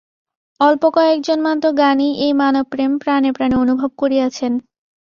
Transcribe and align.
অল্প 0.59 0.83
কয়েকজন 0.95 1.37
মাত্র 1.41 1.65
জ্ঞানীই 1.73 2.13
এই 2.25 2.33
মানবপ্রেম 2.41 2.91
প্রাণে 3.01 3.29
প্রাণে 3.31 3.55
অনুভব 3.55 3.91
করিয়াছেন। 3.97 4.53